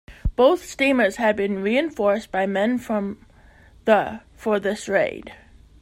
[0.35, 3.23] Both steamers had been reinforced by men from
[3.85, 5.35] the for this raid.